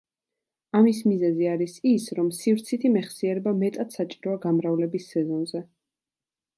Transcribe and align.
ამის 0.79 1.01
მიზეზი 1.09 1.49
არის 1.51 1.75
ის, 1.91 2.07
რომ 2.21 2.33
სივრცითი 2.39 2.93
მეხსიერება 2.97 3.55
მეტად 3.63 3.95
საჭიროა 4.01 4.43
გამრავლების 4.49 5.11
სეზონზე. 5.15 5.67